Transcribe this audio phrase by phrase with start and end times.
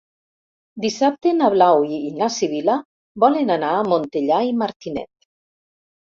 [0.83, 2.77] Dissabte na Blau i na Sibil·la
[3.25, 5.11] volen anar a Montellà i Martinet.